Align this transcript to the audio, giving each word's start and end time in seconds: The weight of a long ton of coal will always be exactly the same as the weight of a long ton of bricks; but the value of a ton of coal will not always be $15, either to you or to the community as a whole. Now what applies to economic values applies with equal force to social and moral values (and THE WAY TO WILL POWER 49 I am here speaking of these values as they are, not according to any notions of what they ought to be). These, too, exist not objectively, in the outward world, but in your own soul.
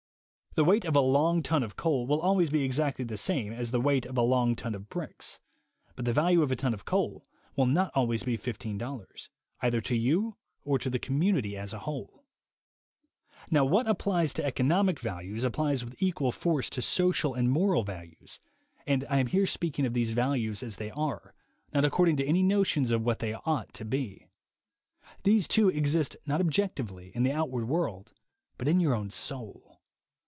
The 0.53 0.65
weight 0.65 0.83
of 0.83 0.97
a 0.97 0.99
long 0.99 1.41
ton 1.41 1.63
of 1.63 1.77
coal 1.77 2.05
will 2.05 2.19
always 2.19 2.49
be 2.49 2.65
exactly 2.65 3.05
the 3.05 3.15
same 3.15 3.53
as 3.53 3.71
the 3.71 3.79
weight 3.79 4.05
of 4.05 4.17
a 4.17 4.21
long 4.21 4.53
ton 4.53 4.75
of 4.75 4.89
bricks; 4.89 5.39
but 5.95 6.03
the 6.03 6.11
value 6.11 6.41
of 6.41 6.51
a 6.51 6.57
ton 6.57 6.73
of 6.73 6.83
coal 6.83 7.23
will 7.55 7.65
not 7.67 7.89
always 7.95 8.23
be 8.23 8.37
$15, 8.37 9.29
either 9.61 9.79
to 9.79 9.95
you 9.95 10.35
or 10.65 10.77
to 10.77 10.89
the 10.89 10.99
community 10.99 11.55
as 11.55 11.71
a 11.71 11.79
whole. 11.79 12.25
Now 13.49 13.63
what 13.63 13.87
applies 13.87 14.33
to 14.33 14.45
economic 14.45 14.99
values 14.99 15.45
applies 15.45 15.85
with 15.85 15.95
equal 15.99 16.33
force 16.33 16.69
to 16.71 16.81
social 16.81 17.33
and 17.33 17.49
moral 17.49 17.85
values 17.85 18.37
(and 18.85 19.03
THE 19.03 19.05
WAY 19.05 19.07
TO 19.07 19.07
WILL 19.07 19.07
POWER 19.07 19.09
49 19.11 19.15
I 19.15 19.19
am 19.21 19.27
here 19.27 19.45
speaking 19.47 19.85
of 19.85 19.93
these 19.93 20.09
values 20.09 20.61
as 20.63 20.75
they 20.75 20.91
are, 20.91 21.33
not 21.73 21.85
according 21.85 22.17
to 22.17 22.25
any 22.25 22.43
notions 22.43 22.91
of 22.91 23.05
what 23.05 23.19
they 23.19 23.31
ought 23.45 23.73
to 23.75 23.85
be). 23.85 24.27
These, 25.23 25.47
too, 25.47 25.69
exist 25.69 26.17
not 26.25 26.41
objectively, 26.41 27.13
in 27.15 27.23
the 27.23 27.31
outward 27.31 27.69
world, 27.69 28.11
but 28.57 28.67
in 28.67 28.81
your 28.81 28.93
own 28.93 29.11
soul. 29.11 29.69